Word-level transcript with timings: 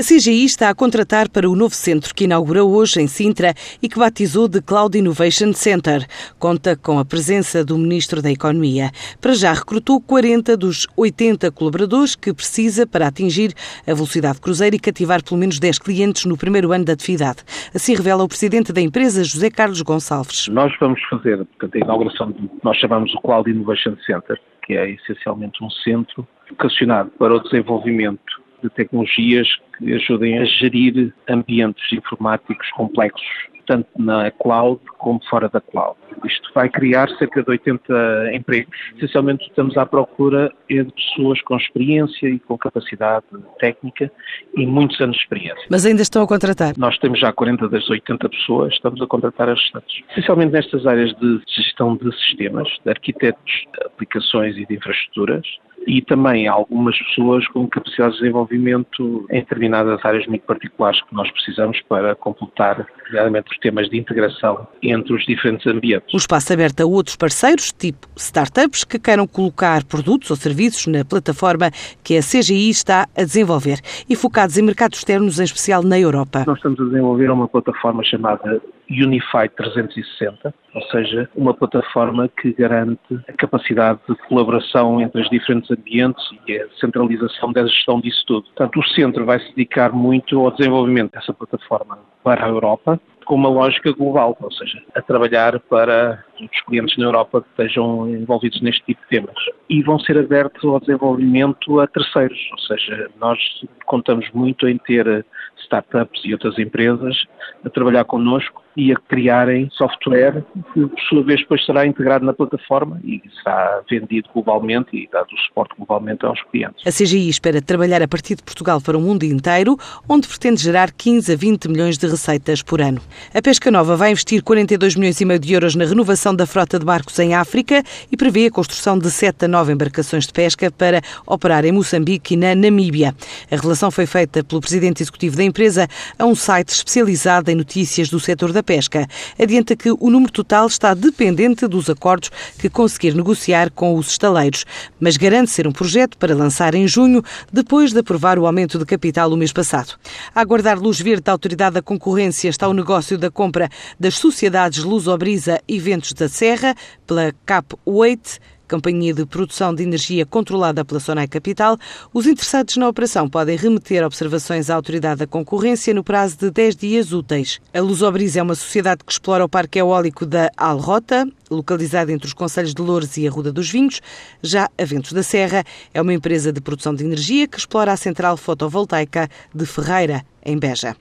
A 0.00 0.02
CGI 0.02 0.46
está 0.46 0.70
a 0.70 0.74
contratar 0.74 1.28
para 1.28 1.46
o 1.46 1.54
novo 1.54 1.74
centro 1.74 2.14
que 2.14 2.24
inaugurou 2.24 2.72
hoje 2.72 3.02
em 3.02 3.06
Sintra 3.06 3.52
e 3.82 3.86
que 3.86 3.98
batizou 3.98 4.48
de 4.48 4.62
Cloud 4.62 4.96
Innovation 4.96 5.52
Center. 5.52 6.06
Conta 6.38 6.74
com 6.74 6.98
a 6.98 7.04
presença 7.04 7.62
do 7.62 7.76
Ministro 7.76 8.22
da 8.22 8.30
Economia. 8.30 8.90
Para 9.20 9.34
já 9.34 9.52
recrutou 9.52 10.00
40 10.00 10.56
dos 10.56 10.86
80 10.96 11.52
colaboradores 11.52 12.16
que 12.16 12.32
precisa 12.32 12.86
para 12.86 13.08
atingir 13.08 13.52
a 13.86 13.92
velocidade 13.92 14.40
cruzeiro 14.40 14.74
e 14.74 14.78
cativar 14.78 15.22
pelo 15.22 15.38
menos 15.38 15.58
10 15.58 15.78
clientes 15.78 16.24
no 16.24 16.34
primeiro 16.34 16.72
ano 16.72 16.86
de 16.86 16.92
atividade. 16.92 17.44
Assim 17.74 17.94
revela 17.94 18.24
o 18.24 18.28
Presidente 18.28 18.72
da 18.72 18.80
empresa, 18.80 19.22
José 19.22 19.50
Carlos 19.50 19.82
Gonçalves. 19.82 20.48
Nós 20.48 20.72
vamos 20.80 20.98
fazer 21.10 21.44
portanto, 21.44 21.74
a 21.74 21.78
inauguração 21.78 22.28
do 22.28 22.48
que 22.48 22.64
nós 22.64 22.78
chamamos 22.78 23.14
o 23.14 23.20
Cloud 23.20 23.50
Innovation 23.50 23.94
Center, 24.06 24.40
que 24.64 24.78
é 24.78 24.92
essencialmente 24.92 25.62
um 25.62 25.68
centro 25.68 26.26
vocacionado 26.48 27.10
para 27.18 27.34
o 27.34 27.40
desenvolvimento 27.40 28.39
de 28.62 28.70
tecnologias 28.70 29.48
que 29.78 29.92
ajudem 29.94 30.38
a 30.38 30.44
gerir 30.44 31.12
ambientes 31.28 31.92
informáticos 31.92 32.68
complexos, 32.72 33.26
tanto 33.66 33.88
na 33.96 34.30
cloud 34.32 34.80
como 34.98 35.20
fora 35.28 35.48
da 35.48 35.60
cloud. 35.60 35.96
Isto 36.24 36.50
vai 36.54 36.68
criar 36.68 37.08
cerca 37.18 37.42
de 37.42 37.50
80 37.50 38.34
empregos. 38.34 38.76
Essencialmente 38.96 39.46
estamos 39.46 39.76
à 39.76 39.86
procura 39.86 40.52
de 40.68 40.84
pessoas 40.84 41.40
com 41.42 41.56
experiência 41.56 42.28
e 42.28 42.40
com 42.40 42.58
capacidade 42.58 43.24
técnica 43.60 44.10
e 44.56 44.66
muitos 44.66 45.00
anos 45.00 45.16
de 45.16 45.22
experiência. 45.22 45.64
Mas 45.70 45.86
ainda 45.86 46.02
estão 46.02 46.22
a 46.22 46.26
contratar? 46.26 46.74
Nós 46.76 46.98
temos 46.98 47.20
já 47.20 47.32
40 47.32 47.68
das 47.68 47.88
80 47.88 48.28
pessoas, 48.28 48.72
estamos 48.74 49.00
a 49.00 49.06
contratar 49.06 49.48
as 49.48 49.60
restantes. 49.60 50.02
Essencialmente 50.10 50.52
nestas 50.52 50.84
áreas 50.86 51.14
de 51.14 51.40
gestão 51.46 51.96
de 51.96 52.12
sistemas, 52.26 52.68
de 52.84 52.90
arquitetos, 52.90 53.52
de 53.72 53.86
aplicações 53.86 54.56
e 54.56 54.66
de 54.66 54.74
infraestruturas, 54.74 55.46
e 55.86 56.02
também 56.02 56.46
algumas 56.46 56.96
pessoas 56.98 57.46
com 57.48 57.66
capacidade 57.66 58.12
de 58.12 58.20
desenvolvimento 58.20 59.26
em 59.30 59.40
determinadas 59.40 60.04
áreas 60.04 60.26
muito 60.26 60.42
particulares 60.42 61.00
que 61.02 61.14
nós 61.14 61.30
precisamos 61.30 61.80
para 61.88 62.14
completar, 62.14 62.86
realmente, 63.10 63.50
os 63.50 63.58
temas 63.58 63.88
de 63.88 63.98
integração 63.98 64.66
entre 64.82 65.14
os 65.14 65.24
diferentes 65.24 65.66
ambientes. 65.66 66.12
O 66.12 66.16
espaço 66.16 66.52
aberto 66.52 66.80
a 66.80 66.86
outros 66.86 67.16
parceiros, 67.16 67.72
tipo 67.72 68.06
startups, 68.16 68.84
que 68.84 68.98
queiram 68.98 69.26
colocar 69.26 69.84
produtos 69.84 70.30
ou 70.30 70.36
serviços 70.36 70.86
na 70.86 71.04
plataforma 71.04 71.70
que 72.04 72.16
a 72.16 72.20
CGI 72.20 72.70
está 72.70 73.08
a 73.16 73.22
desenvolver 73.22 73.80
e 74.08 74.14
focados 74.14 74.58
em 74.58 74.62
mercados 74.62 74.98
externos, 74.98 75.40
em 75.40 75.44
especial 75.44 75.82
na 75.82 75.98
Europa. 75.98 76.44
Nós 76.46 76.56
estamos 76.56 76.80
a 76.80 76.84
desenvolver 76.84 77.30
uma 77.30 77.48
plataforma 77.48 78.04
chamada 78.04 78.60
Unified 78.90 79.54
360, 79.56 80.52
ou 80.74 80.82
seja, 80.82 81.28
uma 81.36 81.54
plataforma 81.54 82.28
que 82.28 82.52
garante 82.52 83.20
a 83.28 83.32
capacidade 83.32 84.00
de 84.08 84.16
colaboração 84.26 85.00
entre 85.00 85.22
os 85.22 85.30
diferentes 85.30 85.70
ambientes 85.70 86.24
e 86.46 86.58
a 86.58 86.68
centralização 86.80 87.52
da 87.52 87.64
gestão 87.66 88.00
disso 88.00 88.24
tudo. 88.26 88.42
Portanto, 88.46 88.80
o 88.80 88.84
centro 88.88 89.24
vai 89.24 89.38
se 89.38 89.48
dedicar 89.50 89.92
muito 89.92 90.40
ao 90.40 90.50
desenvolvimento 90.50 91.12
dessa 91.12 91.32
plataforma 91.32 91.98
para 92.24 92.44
a 92.44 92.48
Europa, 92.48 93.00
com 93.24 93.36
uma 93.36 93.48
lógica 93.48 93.92
global, 93.92 94.36
ou 94.40 94.50
seja, 94.50 94.82
a 94.92 95.00
trabalhar 95.00 95.60
para 95.60 96.24
os 96.40 96.60
clientes 96.62 96.96
na 96.98 97.04
Europa 97.04 97.42
que 97.42 97.48
estejam 97.50 98.08
envolvidos 98.08 98.60
neste 98.60 98.84
tipo 98.84 99.00
de 99.02 99.08
temas. 99.08 99.36
E 99.68 99.82
vão 99.84 100.00
ser 100.00 100.18
abertos 100.18 100.64
ao 100.64 100.80
desenvolvimento 100.80 101.78
a 101.78 101.86
terceiros, 101.86 102.38
ou 102.50 102.58
seja, 102.58 103.08
nós 103.20 103.38
contamos 103.86 104.28
muito 104.32 104.66
em 104.66 104.76
ter 104.78 105.24
startups 105.58 106.22
e 106.24 106.32
outras 106.32 106.58
empresas 106.58 107.24
a 107.64 107.70
trabalhar 107.70 108.04
connosco 108.04 108.59
e 108.76 108.92
a 108.92 108.96
criarem 108.96 109.68
software 109.72 110.44
que, 110.72 110.86
por 110.86 111.00
sua 111.08 111.22
vez, 111.22 111.40
depois 111.40 111.64
será 111.64 111.86
integrado 111.86 112.24
na 112.24 112.32
plataforma 112.32 113.00
e 113.04 113.20
será 113.42 113.82
vendido 113.88 114.28
globalmente 114.32 114.96
e 114.96 115.08
dado 115.12 115.26
o 115.32 115.38
suporte 115.38 115.74
globalmente 115.76 116.24
aos 116.24 116.40
clientes. 116.44 116.86
A 116.86 116.90
CGI 116.90 117.28
espera 117.28 117.60
trabalhar 117.60 118.02
a 118.02 118.08
partir 118.08 118.36
de 118.36 118.42
Portugal 118.42 118.80
para 118.80 118.96
o 118.96 119.00
mundo 119.00 119.24
inteiro, 119.24 119.76
onde 120.08 120.28
pretende 120.28 120.62
gerar 120.62 120.92
15 120.92 121.32
a 121.32 121.36
20 121.36 121.68
milhões 121.68 121.98
de 121.98 122.06
receitas 122.06 122.62
por 122.62 122.80
ano. 122.80 123.00
A 123.34 123.42
Pesca 123.42 123.70
Nova 123.70 123.96
vai 123.96 124.12
investir 124.12 124.42
42 124.42 124.96
milhões 124.96 125.20
e 125.20 125.24
meio 125.24 125.40
de 125.40 125.52
euros 125.52 125.74
na 125.74 125.84
renovação 125.84 126.34
da 126.34 126.46
frota 126.46 126.78
de 126.78 126.84
barcos 126.84 127.18
em 127.18 127.34
África 127.34 127.82
e 128.10 128.16
prevê 128.16 128.46
a 128.46 128.50
construção 128.50 128.98
de 128.98 129.10
7 129.10 129.44
a 129.44 129.48
9 129.48 129.72
embarcações 129.72 130.26
de 130.26 130.32
pesca 130.32 130.70
para 130.70 131.00
operar 131.26 131.64
em 131.64 131.72
Moçambique 131.72 132.34
e 132.34 132.36
na 132.36 132.54
Namíbia. 132.54 133.14
A 133.50 133.56
relação 133.56 133.90
foi 133.90 134.06
feita 134.06 134.44
pelo 134.44 134.60
presidente 134.60 135.02
executivo 135.02 135.36
da 135.36 135.44
empresa 135.44 135.88
a 136.18 136.24
um 136.24 136.34
site 136.34 136.70
especializado 136.70 137.50
em 137.50 137.54
notícias 137.54 138.08
do 138.08 138.20
setor 138.20 138.52
da 138.52 138.59
pesca. 138.62 139.06
Adianta 139.38 139.76
que 139.76 139.90
o 139.90 140.10
número 140.10 140.32
total 140.32 140.66
está 140.66 140.94
dependente 140.94 141.66
dos 141.66 141.88
acordos 141.88 142.30
que 142.58 142.68
conseguir 142.68 143.14
negociar 143.14 143.70
com 143.70 143.96
os 143.96 144.08
estaleiros, 144.08 144.64
mas 144.98 145.16
garante 145.16 145.50
ser 145.50 145.66
um 145.66 145.72
projeto 145.72 146.16
para 146.18 146.34
lançar 146.34 146.74
em 146.74 146.86
junho, 146.86 147.22
depois 147.52 147.92
de 147.92 148.00
aprovar 148.00 148.38
o 148.38 148.46
aumento 148.46 148.78
de 148.78 148.84
capital 148.84 149.32
o 149.32 149.36
mês 149.36 149.52
passado. 149.52 149.94
A 150.34 150.40
aguardar 150.40 150.78
luz 150.78 151.00
verde 151.00 151.22
da 151.22 151.32
Autoridade 151.32 151.74
da 151.74 151.82
Concorrência 151.82 152.48
está 152.48 152.68
o 152.68 152.74
negócio 152.74 153.16
da 153.18 153.30
compra 153.30 153.68
das 153.98 154.16
sociedades 154.16 154.84
Lusobrisa 154.84 155.60
e 155.66 155.78
Ventos 155.78 156.12
da 156.12 156.28
Serra 156.28 156.74
pela 157.06 157.32
Cap 157.44 157.74
8 157.84 158.40
companhia 158.70 159.12
de 159.12 159.26
produção 159.26 159.74
de 159.74 159.82
energia 159.82 160.24
controlada 160.24 160.84
pela 160.84 161.00
Sonai 161.00 161.26
Capital, 161.26 161.76
os 162.14 162.24
interessados 162.24 162.76
na 162.76 162.88
operação 162.88 163.28
podem 163.28 163.56
remeter 163.56 164.04
observações 164.04 164.70
à 164.70 164.76
Autoridade 164.76 165.18
da 165.18 165.26
Concorrência 165.26 165.92
no 165.92 166.04
prazo 166.04 166.36
de 166.38 166.50
10 166.52 166.76
dias 166.76 167.12
úteis. 167.12 167.60
A 167.74 167.80
Lusobris 167.80 168.36
é 168.36 168.42
uma 168.42 168.54
sociedade 168.54 169.02
que 169.04 169.10
explora 169.10 169.44
o 169.44 169.48
parque 169.48 169.80
eólico 169.80 170.24
da 170.24 170.48
Alrota, 170.56 171.28
localizado 171.50 172.12
entre 172.12 172.28
os 172.28 172.32
Conselhos 172.32 172.72
de 172.72 172.80
Loures 172.80 173.16
e 173.16 173.26
a 173.26 173.30
Ruda 173.30 173.52
dos 173.52 173.68
Vinhos. 173.68 174.00
Já 174.40 174.70
a 174.78 174.84
Ventos 174.84 175.12
da 175.12 175.24
Serra 175.24 175.64
é 175.92 176.00
uma 176.00 176.14
empresa 176.14 176.52
de 176.52 176.60
produção 176.60 176.94
de 176.94 177.04
energia 177.04 177.48
que 177.48 177.58
explora 177.58 177.92
a 177.92 177.96
central 177.96 178.36
fotovoltaica 178.36 179.28
de 179.52 179.66
Ferreira, 179.66 180.24
em 180.44 180.56
Beja. 180.56 180.94